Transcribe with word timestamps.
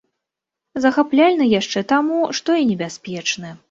Захапляльны 0.85 1.45
яшчэ 1.59 1.87
таму, 1.95 2.19
што 2.41 2.61
і 2.65 2.69
небяспечны. 2.75 3.59